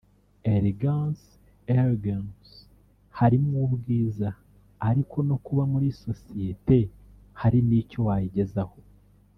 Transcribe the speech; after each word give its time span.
Elegance 0.55 1.25
/Elegancy 1.75 2.53
harimo 3.19 3.55
ubwiza 3.67 4.27
ariko 4.89 5.17
no 5.29 5.37
kuba 5.45 5.63
muri 5.71 5.87
sosiyeti 6.03 6.79
hari 7.41 7.59
n’icyo 7.67 7.99
wayigezaho 8.09 8.77